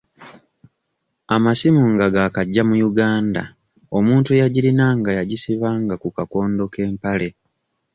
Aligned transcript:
Amasimu 1.35 1.83
nga 1.93 2.05
gaakajja 2.13 2.61
mu 2.69 2.75
Uganda 2.89 3.43
omuntu 3.97 4.29
eyagirinanga 4.35 5.09
yagisibanga 5.17 5.93
ku 6.01 6.07
kakondo 6.17 6.63
k'empale. 6.73 7.29